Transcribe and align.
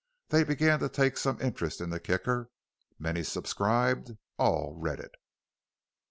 They 0.29 0.43
began 0.43 0.79
to 0.79 0.89
take 0.89 1.15
some 1.15 1.39
interest 1.39 1.79
in 1.79 1.91
the 1.91 1.99
Kicker. 1.99 2.49
Many 2.97 3.21
subscribed; 3.21 4.17
all 4.39 4.73
read 4.75 4.99
it. 4.99 5.13